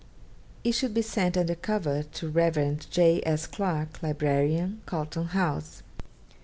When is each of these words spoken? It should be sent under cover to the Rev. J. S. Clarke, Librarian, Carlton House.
It 0.63 0.71
should 0.71 0.95
be 0.95 1.03
sent 1.03 1.37
under 1.37 1.53
cover 1.53 2.01
to 2.01 2.25
the 2.25 2.31
Rev. 2.31 2.87
J. 2.89 3.21
S. 3.23 3.45
Clarke, 3.45 4.01
Librarian, 4.01 4.81
Carlton 4.87 5.25
House. 5.25 5.83